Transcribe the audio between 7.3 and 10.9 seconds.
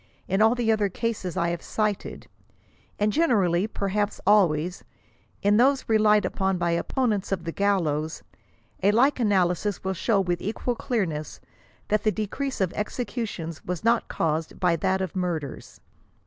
of the gallows, a like analysis will show with equal